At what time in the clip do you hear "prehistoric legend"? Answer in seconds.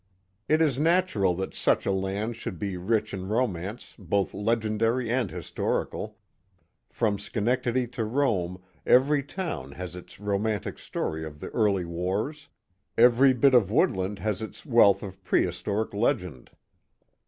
15.23-16.49